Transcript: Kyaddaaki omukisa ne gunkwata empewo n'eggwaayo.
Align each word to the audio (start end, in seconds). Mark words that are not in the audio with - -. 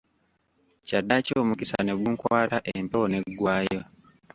Kyaddaaki 0.87 1.31
omukisa 1.41 1.77
ne 1.83 1.93
gunkwata 1.99 2.57
empewo 2.73 3.05
n'eggwaayo. 3.09 3.79